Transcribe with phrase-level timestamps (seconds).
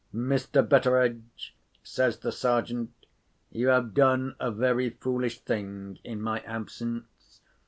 [0.11, 0.67] "Mr.
[0.67, 2.89] Betteredge," says the Sergeant,
[3.51, 7.39] "you have done a very foolish thing in my absence.